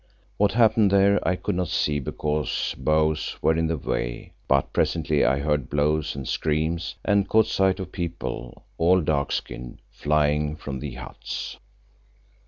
What 0.37 0.53
happened 0.53 0.89
there 0.89 1.19
I 1.27 1.35
could 1.35 1.53
not 1.53 1.67
see 1.67 1.99
because 1.99 2.73
boughs 2.75 3.37
were 3.39 3.55
in 3.55 3.67
the 3.67 3.77
way, 3.77 4.33
but 4.47 4.73
presently 4.73 5.23
I 5.23 5.37
heard 5.37 5.69
blows 5.69 6.15
and 6.15 6.27
screams, 6.27 6.95
and 7.05 7.29
caught 7.29 7.45
sight 7.45 7.79
of 7.79 7.91
people, 7.91 8.65
all 8.79 9.01
dark 9.01 9.31
skinned, 9.31 9.79
flying 9.91 10.55
from 10.55 10.79
the 10.79 10.95
huts. 10.95 11.57